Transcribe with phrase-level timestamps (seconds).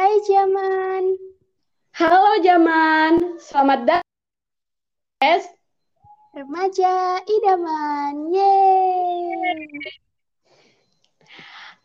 [0.00, 1.04] Hai Jaman.
[1.92, 4.16] Halo Jaman, selamat datang.
[5.20, 5.44] Yes.
[6.32, 8.32] Remaja idaman.
[8.32, 9.60] Yeay.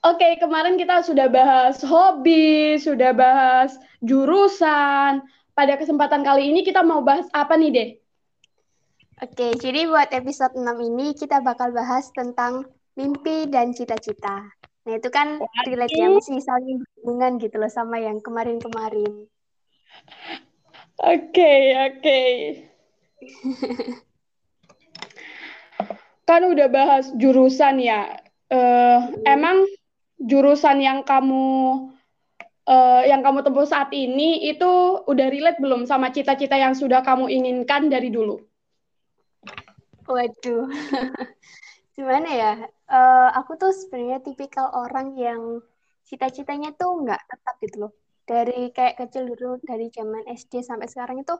[0.07, 5.19] Oke, kemarin kita sudah bahas hobi, sudah bahas jurusan.
[5.51, 7.89] Pada kesempatan kali ini kita mau bahas apa nih, Deh?
[9.27, 12.63] Oke, jadi buat episode 6 ini kita bakal bahas tentang
[12.95, 14.55] mimpi dan cita-cita.
[14.85, 19.25] Nah, itu kan relate ya, masih saling berhubungan gitu loh sama yang kemarin-kemarin.
[21.01, 22.21] Oke, oke.
[26.29, 28.21] kan udah bahas jurusan ya.
[28.45, 29.65] Uh, emang
[30.21, 31.89] jurusan yang kamu
[32.69, 37.29] uh, yang kamu tempuh saat ini itu udah relate belum sama cita-cita yang sudah kamu
[37.29, 38.41] inginkan dari dulu?
[40.05, 40.69] Waduh,
[41.95, 42.51] gimana ya?
[42.85, 45.63] Uh, aku tuh sebenarnya tipikal orang yang
[46.05, 47.91] cita-citanya tuh nggak tetap gitu loh.
[48.25, 51.35] Dari kayak kecil dulu, dari zaman SD sampai sekarang itu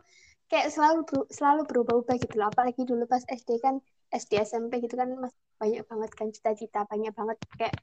[0.48, 2.50] kayak selalu selalu berubah-ubah gitu loh.
[2.50, 7.12] Apalagi dulu pas SD kan, SD SMP gitu kan masih banyak banget kan cita-cita, banyak
[7.12, 7.76] banget kayak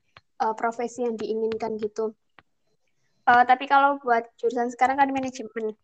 [0.42, 2.16] uh, profesi yang diinginkan gitu.
[3.22, 5.78] Uh, tapi kalau buat jurusan sekarang kan manajemen,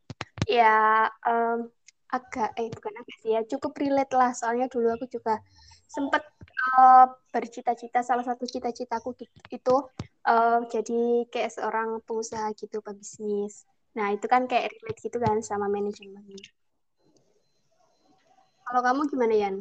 [0.48, 1.70] ya um,
[2.08, 4.32] agak eh bukan agak sih ya cukup relate lah.
[4.32, 5.40] Soalnya dulu aku juga
[5.88, 6.24] sempat
[6.76, 9.16] uh, bercita-cita salah satu cita-citaku
[9.48, 9.76] itu
[10.28, 13.64] uh, jadi kayak seorang pengusaha gitu pebisnis.
[13.96, 16.24] Nah itu kan kayak relate gitu kan sama manajemen.
[18.68, 19.56] Kalau kamu gimana Yan?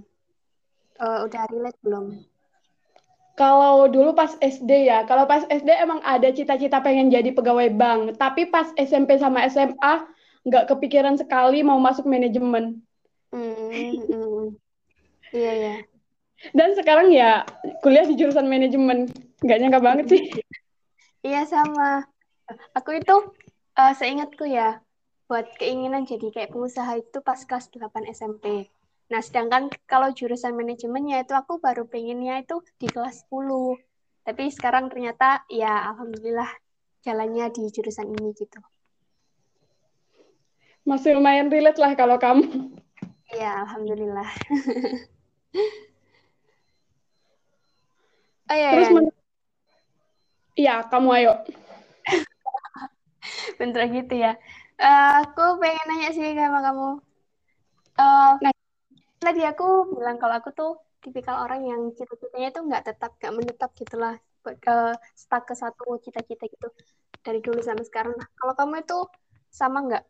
[0.99, 2.27] Uh, udah relate belum?
[3.37, 8.17] Kalau dulu pas SD ya, kalau pas SD emang ada cita-cita pengen jadi pegawai bank,
[8.17, 10.09] tapi pas SMP sama SMA
[10.47, 12.79] nggak kepikiran sekali mau masuk manajemen.
[13.35, 14.55] Mm,
[15.35, 15.75] Iya ya.
[16.55, 17.43] Dan sekarang ya
[17.83, 19.11] kuliah di jurusan manajemen,
[19.43, 20.23] nggak nyangka banget sih.
[21.19, 22.07] Iya sama.
[22.71, 23.15] Aku itu
[23.75, 24.79] uh, seingatku ya,
[25.27, 28.71] buat keinginan jadi kayak pengusaha itu pas kelas 8 SMP.
[29.11, 33.75] Nah, sedangkan kalau jurusan manajemennya itu aku baru pengennya itu di kelas 10.
[34.23, 36.47] Tapi sekarang ternyata ya alhamdulillah
[37.03, 38.59] jalannya di jurusan ini gitu
[40.87, 42.71] masih lumayan relate lah kalau kamu.
[43.35, 44.23] Iya, alhamdulillah.
[48.47, 48.71] oh iya.
[48.71, 49.15] Terus men-
[50.57, 51.33] Iya, kamu ayo.
[53.59, 54.39] Bentar gitu ya.
[54.79, 56.89] Uh, aku pengen nanya sih sama kamu.
[57.99, 58.53] Uh, nah.
[59.17, 60.71] Tadi aku bilang kalau aku tuh
[61.03, 64.15] tipikal orang yang cita-citanya tuh nggak tetap, nggak menetap gitulah.
[64.41, 66.71] Ke stuck ke satu cita-cita gitu
[67.21, 68.15] dari dulu sampai sekarang.
[68.15, 68.97] Nah, kalau kamu itu
[69.51, 70.03] sama nggak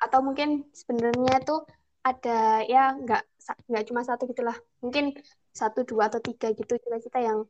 [0.00, 1.64] atau mungkin sebenarnya tuh
[2.04, 3.22] ada ya nggak
[3.70, 4.56] nggak cuma satu gitulah.
[4.84, 5.16] Mungkin
[5.54, 7.46] satu dua atau tiga gitu cita-cita yang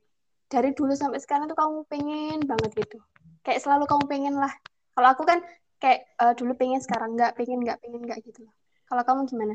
[0.47, 2.99] dari dulu sampai sekarang tuh kamu pengen banget gitu.
[3.43, 4.53] Kayak selalu kamu pengen lah.
[4.95, 5.43] Kalau aku kan
[5.83, 8.47] kayak uh, dulu pengen sekarang nggak pengen nggak pengen nggak gitu
[8.89, 9.55] kalau kamu gimana?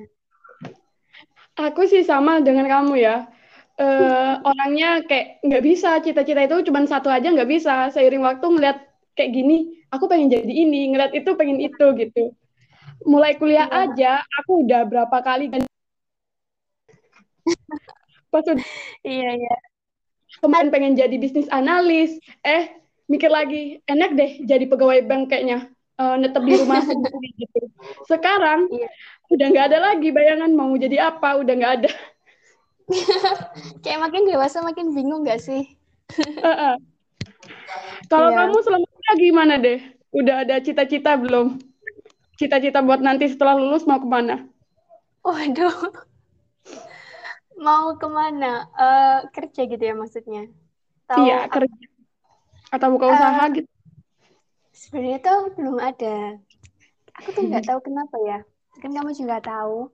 [1.60, 3.28] Aku sih sama dengan kamu ya.
[3.80, 7.88] Uh, orangnya kayak nggak bisa cita-cita itu cuma satu aja nggak bisa.
[7.96, 8.78] Seiring waktu ngeliat
[9.16, 12.32] kayak gini aku pengen jadi ini ngeliat itu pengen itu gitu
[13.08, 13.80] mulai kuliah iya.
[13.88, 14.12] aja
[14.44, 15.62] aku udah berapa kali kan
[18.30, 18.66] pas udah
[19.08, 19.56] iya iya
[20.44, 22.70] kemarin pengen jadi bisnis analis eh
[23.09, 27.59] mikir lagi enak deh jadi pegawai bank kayaknya uh, netep di rumah sendiri gitu
[28.06, 28.90] sekarang iya.
[29.34, 31.92] udah nggak ada lagi bayangan mau jadi apa udah nggak ada
[33.86, 35.66] kayak makin dewasa makin bingung nggak sih
[36.20, 36.76] uh -uh.
[38.09, 38.38] kalau iya.
[38.46, 39.80] kamu selama gimana deh
[40.14, 41.69] udah ada cita-cita belum
[42.40, 44.48] cita-cita buat nanti setelah lulus mau ke mana?
[45.28, 45.92] Waduh,
[47.68, 48.72] mau ke mana?
[48.80, 50.48] Uh, kerja gitu ya maksudnya?
[51.04, 51.84] Tau iya, kerja.
[52.72, 53.68] Atau buka uh, usaha gitu?
[54.72, 56.40] Sebenarnya tuh belum ada.
[57.20, 58.40] Aku tuh nggak tahu kenapa ya.
[58.80, 59.92] Kan kamu juga tahu.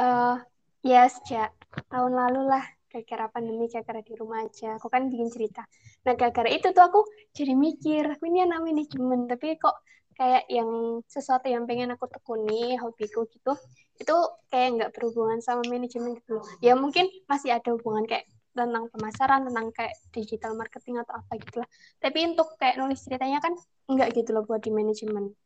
[0.00, 0.40] Uh,
[0.80, 1.52] ya sejak
[1.92, 5.64] tahun lalu lah gara-gara pandemi gara-gara di rumah aja aku kan bikin cerita
[6.04, 7.00] nah gara-gara itu tuh aku
[7.32, 9.76] jadi mikir aku ini anak manajemen tapi kok
[10.16, 13.52] kayak yang sesuatu yang pengen aku tekuni hobiku gitu
[13.96, 14.16] itu
[14.48, 18.24] kayak nggak berhubungan sama manajemen gitu ya mungkin masih ada hubungan kayak
[18.56, 21.68] tentang pemasaran tentang kayak digital marketing atau apa gitu lah.
[22.00, 23.52] Tapi untuk kayak nulis ceritanya kan
[23.86, 25.36] nggak gitu loh buat di manajemen.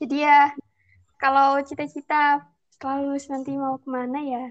[0.00, 0.56] Jadi ya
[1.20, 2.48] kalau cita-cita
[2.80, 4.44] lulus nanti mau ke mana ya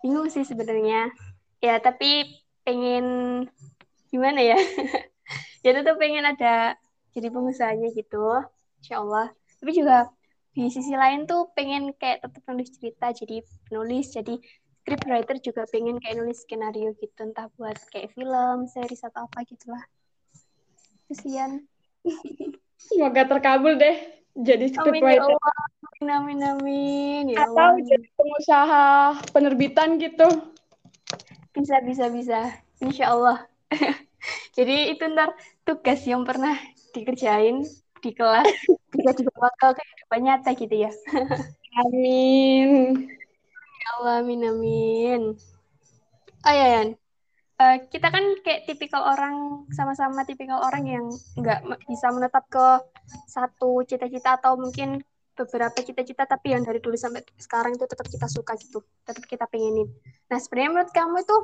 [0.00, 1.12] bingung sih sebenarnya.
[1.60, 3.04] Ya tapi pengen
[4.08, 4.56] gimana ya?
[5.64, 6.76] Ya tetap pengen ada
[7.16, 8.20] jadi pengusahanya gitu
[8.84, 10.12] insya Allah tapi juga
[10.52, 14.34] di sisi lain tuh pengen kayak tetap nulis cerita jadi penulis jadi
[14.84, 19.40] script writer juga pengen kayak nulis skenario gitu entah buat kayak film series atau apa
[19.48, 19.80] gitulah
[21.08, 21.64] kesian
[22.76, 23.96] Semoga terkabul deh
[24.36, 25.24] jadi scriptwriter.
[25.24, 25.56] Amin ya Allah.
[25.94, 27.24] Amin, amin, amin.
[27.32, 27.80] Ya Atau Allah.
[27.86, 28.86] jadi pengusaha
[29.30, 30.28] penerbitan gitu.
[31.54, 32.40] Bisa, bisa, bisa.
[32.82, 33.46] Insya Allah.
[34.58, 35.30] Jadi itu ntar
[35.62, 36.58] tugas yang pernah
[36.90, 37.62] dikerjain
[38.04, 38.44] di kelas
[38.92, 40.92] bisa dibawa ke kehidupan nyata gitu ya.
[41.80, 43.08] Amin.
[43.80, 45.22] Ya Allah, amin, amin.
[46.44, 46.88] Oh ya, Yan.
[47.54, 51.06] Eh, kita kan kayak tipikal orang, sama-sama tipikal orang yang
[51.38, 52.66] nggak bisa menetap ke
[53.30, 55.00] satu cita-cita atau mungkin
[55.34, 59.46] beberapa cita-cita tapi yang dari dulu sampai sekarang itu tetap kita suka gitu, tetap kita
[59.50, 59.90] pengenin.
[60.30, 61.36] Nah, sebenarnya menurut kamu itu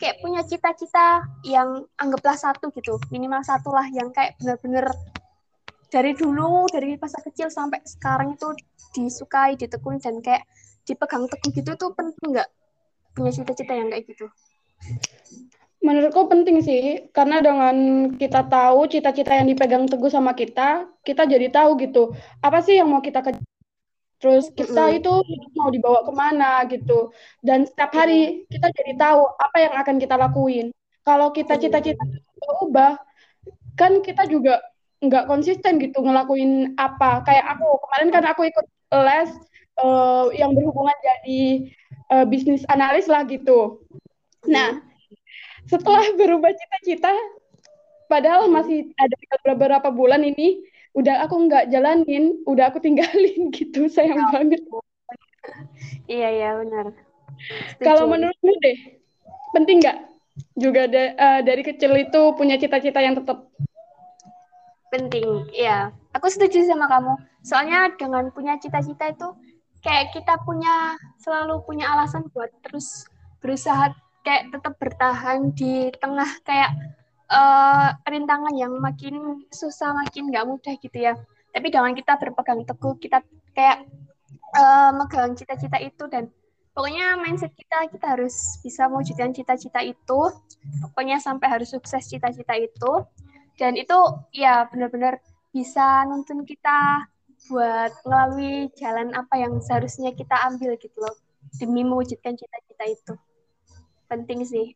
[0.00, 4.88] kayak punya cita-cita yang anggaplah satu gitu, minimal satu lah yang kayak bener-bener
[5.92, 8.56] dari dulu, dari masa kecil sampai sekarang itu
[8.96, 10.48] disukai, ditekuni dan kayak
[10.88, 12.48] dipegang teguh gitu tuh penting nggak
[13.12, 14.26] punya cita-cita yang kayak gitu?
[15.84, 17.76] Menurutku penting sih, karena dengan
[18.16, 22.88] kita tahu cita-cita yang dipegang teguh sama kita, kita jadi tahu gitu, apa sih yang
[22.88, 23.44] mau kita kejar.
[24.22, 25.10] Terus kita itu
[25.58, 27.10] mau dibawa ke mana gitu.
[27.42, 30.70] Dan setiap hari kita jadi tahu apa yang akan kita lakuin.
[31.02, 31.98] Kalau kita cita-cita
[32.38, 33.02] berubah,
[33.74, 34.62] kan kita juga
[35.02, 37.26] nggak konsisten gitu ngelakuin apa.
[37.26, 38.66] Kayak aku, kemarin kan aku ikut
[39.02, 39.30] les
[39.82, 41.42] eh, yang berhubungan jadi
[42.14, 43.82] eh, bisnis analis lah gitu.
[44.46, 44.78] Nah,
[45.66, 47.10] setelah berubah cita-cita,
[48.06, 49.16] padahal masih ada
[49.52, 50.62] beberapa bulan ini,
[50.94, 54.62] udah aku nggak jalanin, udah aku tinggalin gitu, sayang banget.
[56.06, 56.86] Iya, iya, benar.
[57.82, 58.76] Kalau menurutmu deh,
[59.56, 59.98] penting nggak
[60.56, 63.50] juga da- eh, dari kecil itu punya cita-cita yang tetap
[64.92, 65.88] penting, iya.
[66.12, 67.16] Aku setuju sama kamu.
[67.40, 69.28] Soalnya dengan punya cita-cita itu
[69.80, 73.08] kayak kita punya selalu punya alasan buat terus
[73.42, 73.90] berusaha
[74.22, 76.70] kayak tetap bertahan di tengah kayak
[77.32, 81.16] eh, rintangan yang makin susah, makin nggak mudah gitu ya.
[81.52, 83.24] Tapi dengan kita berpegang teguh, kita
[83.56, 83.88] kayak
[84.54, 86.30] eh, megang cita-cita itu dan
[86.72, 90.20] pokoknya mindset kita kita harus bisa mewujudkan cita-cita itu.
[90.84, 92.92] Pokoknya sampai harus sukses cita-cita itu.
[93.56, 93.98] Dan itu
[94.32, 95.20] ya benar-benar
[95.52, 97.06] bisa nuntun kita
[97.50, 101.14] buat melalui jalan apa yang seharusnya kita ambil gitu loh
[101.58, 103.14] demi mewujudkan cita-cita itu.
[104.08, 104.72] Penting sih.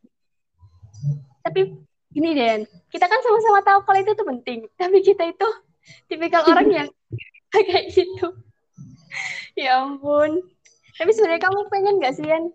[1.41, 1.79] Tapi
[2.13, 5.49] gini Den kita kan sama-sama tahu kalau itu tuh penting tapi kita itu
[6.09, 6.89] tipikal orang yang
[7.53, 8.35] kayak gitu.
[9.57, 10.45] Ya ampun.
[10.97, 12.53] Tapi sebenarnya kamu pengen gak sih Yan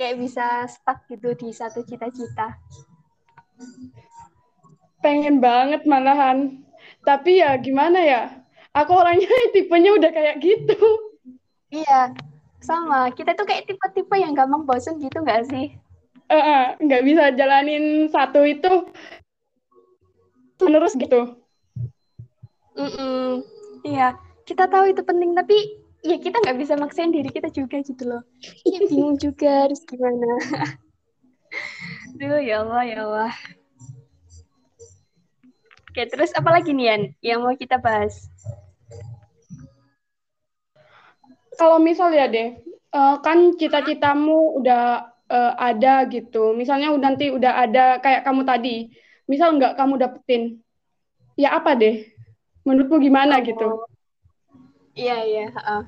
[0.00, 2.56] kayak bisa stuck gitu di satu cita-cita
[5.04, 6.60] pengen banget malahan.
[7.04, 8.22] Tapi ya gimana ya?
[8.76, 10.76] Aku orangnya tipenya udah kayak gitu.
[11.70, 12.10] iya
[12.60, 15.70] sama kita tuh kayak tipe-tipe yang gampang bosen gitu nggak sih
[16.30, 18.90] Eh, eh, nggak bisa jalanin satu itu
[20.60, 21.40] terus gitu.
[22.76, 23.42] Mm-mm.
[23.82, 24.14] Iya,
[24.44, 28.22] kita tahu itu penting, tapi ya kita nggak bisa maksain diri kita juga gitu loh.
[28.64, 30.28] Iya, bingung juga harus gimana.
[32.20, 33.32] Duh, ya Allah, ya Allah.
[35.90, 38.30] Oke, terus apa lagi nih, Yan, yang mau kita bahas?
[41.58, 42.56] Kalau misal ya deh,
[42.94, 46.54] eh, kan cita-citamu udah eh, ada gitu.
[46.54, 48.76] Misalnya udah nanti udah ada kayak kamu tadi.
[49.26, 50.42] Misal nggak kamu dapetin,
[51.38, 52.06] ya apa deh?
[52.66, 53.89] Menurutmu gimana gitu?
[55.00, 55.46] Iya, iya.
[55.56, 55.82] heeh.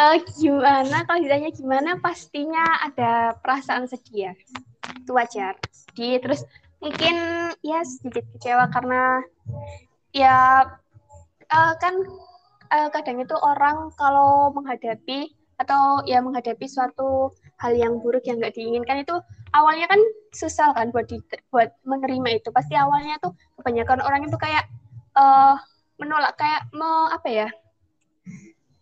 [0.00, 4.32] Eh, gimana, kalau ditanya gimana, pastinya ada perasaan sedih ya.
[5.00, 5.56] Itu wajar.
[5.72, 6.44] Sedih, terus
[6.80, 7.16] mungkin
[7.60, 9.20] ya sedikit kecewa karena
[10.16, 10.64] ya
[11.48, 11.94] eh, kan
[12.72, 18.56] eh, kadang itu orang kalau menghadapi atau ya menghadapi suatu hal yang buruk yang nggak
[18.56, 19.12] diinginkan itu
[19.52, 20.00] awalnya kan
[20.32, 21.20] susah kan buat di,
[21.52, 24.64] buat menerima itu pasti awalnya tuh kebanyakan orang itu kayak
[25.20, 25.56] eh
[26.00, 27.48] menolak kayak me, apa ya?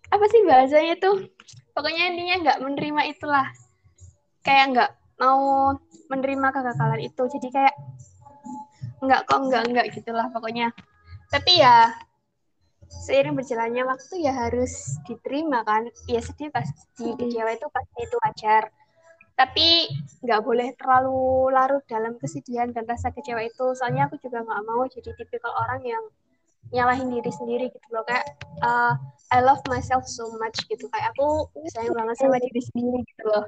[0.08, 1.26] Apa sih bahasanya tuh?
[1.74, 3.46] Pokoknya intinya nggak menerima itulah.
[4.46, 5.74] Kayak nggak mau
[6.08, 7.22] menerima kegagalan itu.
[7.26, 7.74] Jadi kayak
[9.02, 10.72] nggak kok nggak nggak gitulah pokoknya.
[11.28, 11.92] Tapi ya
[12.88, 15.92] seiring berjalannya waktu ya harus diterima kan?
[16.08, 18.72] Ya sedih pasti kecewa itu pasti itu wajar.
[19.38, 19.86] Tapi
[20.24, 23.76] nggak boleh terlalu larut dalam kesedihan dan rasa kecewa itu.
[23.76, 26.04] Soalnya aku juga nggak mau jadi tipikal orang yang
[26.74, 28.04] nyalahin diri sendiri gitu loh.
[28.04, 28.26] Kayak
[28.62, 28.94] uh,
[29.32, 30.88] I love myself so much gitu.
[30.92, 33.44] Kayak aku sayang banget sama diri sendiri gitu loh.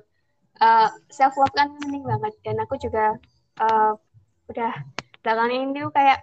[0.60, 2.34] Uh, self love kan penting banget.
[2.44, 3.16] Dan aku juga
[3.60, 3.92] uh,
[4.50, 4.72] udah
[5.20, 6.18] belakangan ini tuh kayak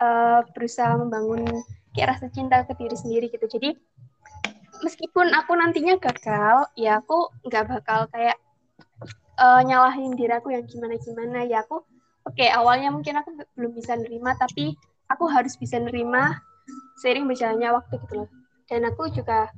[0.00, 1.44] uh, berusaha membangun
[1.92, 3.46] kayak rasa cinta ke diri sendiri gitu.
[3.50, 3.76] Jadi
[4.80, 8.36] meskipun aku nantinya gagal ya aku nggak bakal kayak
[9.36, 11.84] uh, nyalahin diri aku yang gimana gimana ya aku
[12.24, 14.76] oke kayak awalnya mungkin aku belum bisa nerima tapi
[15.10, 16.38] aku harus bisa nerima
[17.02, 18.30] seiring berjalannya waktu gitu loh.
[18.70, 19.50] Dan aku juga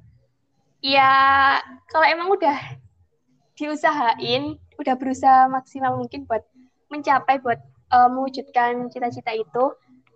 [0.81, 1.11] ya
[1.93, 2.59] kalau emang udah
[3.55, 6.43] diusahain udah berusaha maksimal mungkin buat
[6.89, 7.61] mencapai buat
[7.93, 9.65] uh, mewujudkan cita-cita itu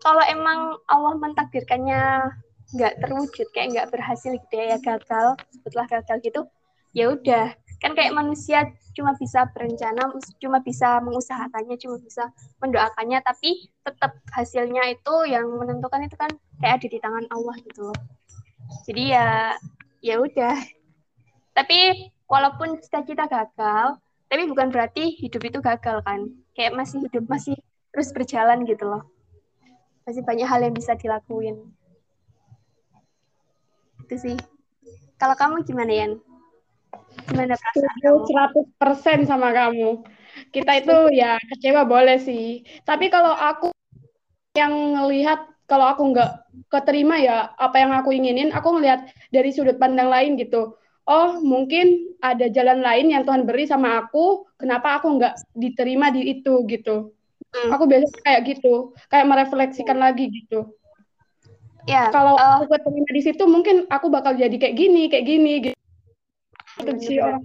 [0.01, 2.33] kalau emang Allah mentakdirkannya
[2.75, 6.41] nggak terwujud kayak nggak berhasil gitu ya, gagal sebutlah gagal gitu
[6.97, 10.09] ya udah kan kayak manusia cuma bisa berencana
[10.41, 12.33] cuma bisa mengusahakannya cuma bisa
[12.65, 17.93] mendoakannya tapi tetap hasilnya itu yang menentukan itu kan kayak ada di tangan Allah gitu
[17.93, 17.99] loh.
[18.89, 19.53] Jadi ya
[20.01, 20.57] ya udah.
[21.53, 26.33] Tapi walaupun cita-cita gagal tapi bukan berarti hidup itu gagal kan.
[26.57, 27.57] Kayak masih hidup masih
[27.93, 29.05] terus berjalan gitu loh.
[30.09, 31.61] Masih banyak hal yang bisa dilakuin.
[34.09, 34.37] Itu sih.
[35.21, 36.26] Kalau kamu gimana Yan
[37.27, 40.07] Gimana perasaan 100% sama kamu.
[40.55, 42.63] Kita itu ya kecewa boleh sih.
[42.87, 43.75] Tapi kalau aku
[44.55, 46.31] yang ngelihat kalau aku nggak
[46.71, 50.79] keterima ya apa yang aku inginin, aku ngelihat dari sudut pandang lain gitu.
[51.07, 56.39] Oh, mungkin ada jalan lain yang Tuhan beri sama aku, kenapa aku nggak diterima di
[56.39, 57.15] itu gitu.
[57.55, 57.71] Hmm.
[57.75, 60.67] Aku biasa kayak gitu, kayak merefleksikan lagi gitu.
[61.87, 65.53] Ya, kalau uh, aku keterima di situ mungkin aku bakal jadi kayak gini, kayak gini
[65.71, 65.77] gitu
[67.01, 67.45] sih orang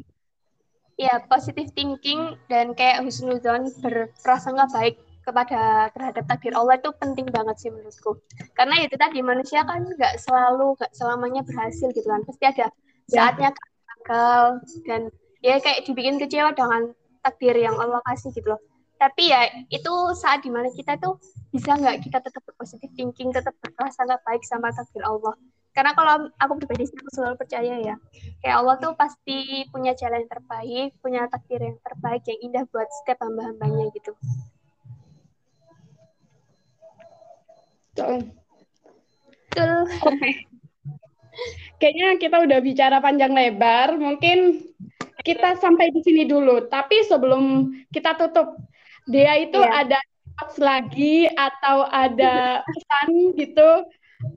[1.01, 7.55] ya positive thinking dan kayak husnuzon berprasangka baik kepada terhadap takdir Allah itu penting banget
[7.61, 8.17] sih menurutku.
[8.57, 12.21] Karena itu tadi manusia kan nggak selalu nggak selamanya berhasil gitu kan.
[12.25, 12.69] Pasti ada ya.
[13.09, 14.45] saatnya gagal
[14.85, 15.01] dan
[15.45, 18.61] ya kayak dibikin kecewa dengan takdir yang Allah kasih gitu loh.
[18.97, 21.17] Tapi ya itu saat di mana kita tuh
[21.49, 25.33] bisa nggak kita tetap positive thinking tetap berprasangka baik sama takdir Allah
[25.71, 27.95] karena kalau aku pribadi aku selalu percaya ya.
[28.43, 32.87] Kayak Allah tuh pasti punya jalan yang terbaik punya takdir yang terbaik yang indah buat
[33.01, 34.11] setiap hamba-hambanya gitu.
[37.95, 38.27] Betul.
[41.79, 43.95] Kayaknya kita udah bicara panjang lebar.
[43.95, 44.67] Mungkin
[45.23, 46.67] kita sampai di sini dulu.
[46.67, 48.59] Tapi sebelum kita tutup
[49.07, 49.87] dia itu yeah.
[49.87, 49.99] ada
[50.57, 53.85] lagi atau ada pesan gitu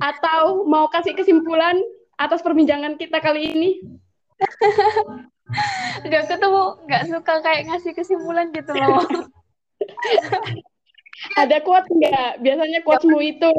[0.01, 1.81] atau mau kasih kesimpulan
[2.21, 3.71] atas perbincangan kita kali ini?
[6.09, 9.05] Gak ketemu, gak suka kayak ngasih kesimpulan gitu loh.
[11.41, 12.43] Ada quote nggak?
[12.43, 13.53] Biasanya quotesmu itu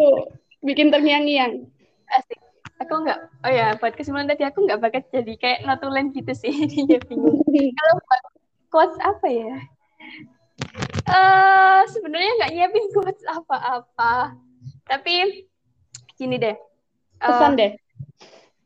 [0.66, 1.66] bikin terngiang-ngiang.
[2.14, 2.42] Asik.
[2.84, 6.52] Aku nggak, oh ya buat kesimpulan tadi aku nggak bakal jadi kayak notulen gitu sih.
[7.08, 7.40] Bingung.
[7.48, 8.24] Kalau buat
[8.68, 9.56] quotes apa ya?
[11.08, 14.36] Uh, sebenarnya nggak nyiapin quotes apa-apa.
[14.86, 15.48] Tapi
[16.16, 16.56] gini deh.
[17.20, 17.72] Pesan uh, deh.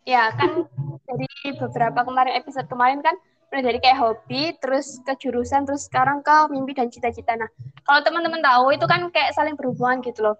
[0.06, 0.65] Ya kan
[1.06, 1.27] dari
[1.58, 3.13] beberapa kemarin episode kemarin kan
[3.50, 7.34] mulai dari kayak hobi, terus ke jurusan, terus sekarang ke mimpi dan cita-cita.
[7.34, 7.50] Nah,
[7.82, 10.38] kalau teman-teman tahu itu kan kayak saling berhubungan gitu loh.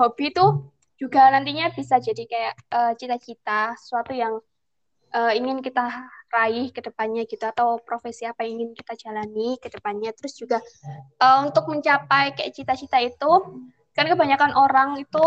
[0.00, 0.64] Hobi itu
[0.96, 4.40] juga nantinya bisa jadi kayak uh, cita-cita, sesuatu yang
[5.12, 5.84] uh, ingin kita
[6.32, 10.16] raih ke depannya gitu atau profesi apa yang ingin kita jalani ke depannya.
[10.16, 10.58] Terus juga
[11.20, 13.30] uh, untuk mencapai kayak cita-cita itu
[13.92, 15.24] kan kebanyakan orang itu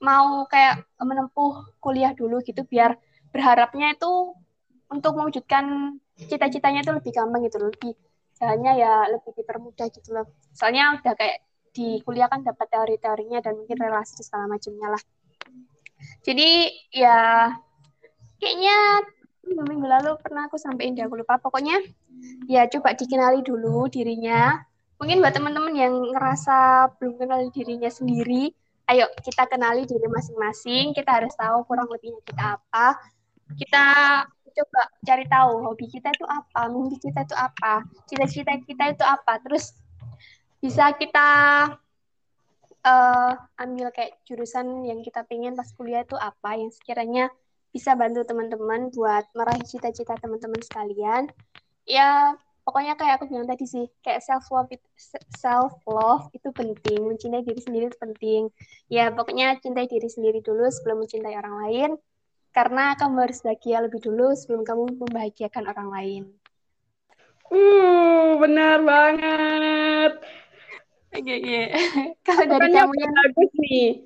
[0.00, 2.96] mau kayak menempuh kuliah dulu gitu biar
[3.32, 4.36] berharapnya itu
[4.92, 7.92] untuk mewujudkan cita-citanya itu lebih gampang gitu lebih
[8.36, 10.26] jalannya ya lebih dipermudah gitu loh.
[10.52, 15.02] Soalnya udah kayak di kuliah kan dapat teori-teorinya dan mungkin relasi segala macamnya lah.
[16.24, 17.52] Jadi ya
[18.40, 19.04] kayaknya
[19.46, 21.40] minggu lalu pernah aku sampaikan dia aku lupa.
[21.40, 21.80] Pokoknya
[22.48, 24.60] ya coba dikenali dulu dirinya.
[24.96, 28.56] Mungkin buat teman-teman yang ngerasa belum kenal dirinya sendiri
[28.86, 32.98] ayo kita kenali diri masing-masing, kita harus tahu kurang lebihnya kita apa.
[33.58, 33.84] Kita
[34.56, 39.42] coba cari tahu hobi kita itu apa, mimpi kita itu apa, cita-cita kita itu apa.
[39.44, 39.76] Terus
[40.62, 41.28] bisa kita
[42.86, 47.28] uh, ambil kayak jurusan yang kita pengen pas kuliah itu apa yang sekiranya
[47.74, 51.28] bisa bantu teman-teman buat meraih cita-cita teman-teman sekalian.
[51.84, 52.34] Ya
[52.66, 54.82] pokoknya kayak aku bilang tadi sih kayak self love itu
[55.30, 58.50] self love itu penting mencintai diri sendiri itu penting
[58.90, 61.90] ya pokoknya cintai diri sendiri dulu sebelum mencintai orang lain
[62.50, 66.22] karena kamu harus bahagia lebih dulu sebelum kamu membahagiakan orang lain
[67.54, 70.12] uh benar banget
[71.16, 71.72] Oke, okay,
[72.28, 74.04] Kalau dari kamu yang bagus nih.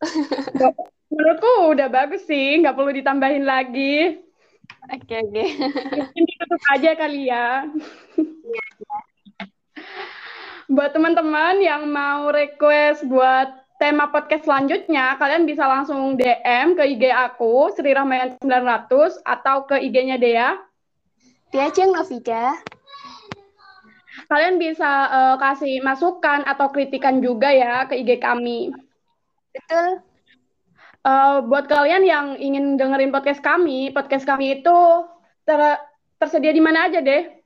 [1.12, 4.24] Menurutku udah bagus sih, nggak perlu ditambahin lagi.
[4.90, 5.44] Oke, oke.
[5.94, 7.66] Mungkin ditutup aja kali ya.
[8.18, 8.64] Iya.
[10.70, 13.50] Buat teman-teman yang mau request buat
[13.80, 19.80] tema podcast selanjutnya, kalian bisa langsung DM ke IG aku, Sri Rahmayan 900, atau ke
[19.80, 20.60] IG-nya Dea.
[21.50, 22.54] Dea Jeng Novida.
[24.30, 28.70] kalian bisa uh, kasih masukan atau kritikan juga ya ke IG kami.
[29.50, 30.09] Betul.
[31.00, 34.78] Uh, buat kalian yang ingin dengerin podcast kami, podcast kami itu
[35.48, 35.80] ter
[36.20, 37.40] tersedia di mana aja deh?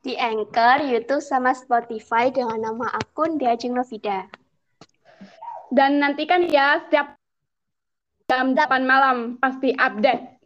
[0.00, 4.24] Di Anchor, YouTube, sama Spotify dengan nama akun Diajeng Novida.
[5.68, 7.12] Dan nantikan ya setiap
[8.32, 10.40] jam 8 malam pasti update.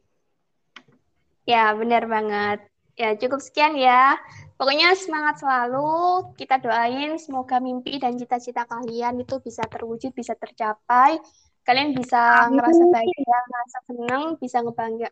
[1.47, 2.67] Ya, benar banget.
[2.99, 4.19] Ya, cukup sekian ya.
[4.59, 6.35] Pokoknya semangat selalu.
[6.35, 11.23] Kita doain semoga mimpi dan cita-cita kalian itu bisa terwujud, bisa tercapai
[11.67, 15.09] kalian bisa ngerasa bahagia, ngerasa seneng, bisa ngebangga,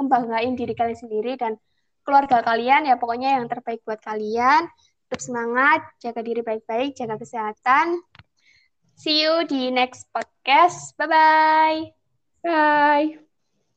[0.00, 1.60] ngebanggain diri kalian sendiri dan
[2.00, 4.64] keluarga kalian ya pokoknya yang terbaik buat kalian.
[5.08, 8.00] Tetap semangat, jaga diri baik-baik, jaga kesehatan.
[8.96, 10.96] See you di next podcast.
[10.96, 11.92] Bye-bye.
[12.42, 13.27] Bye.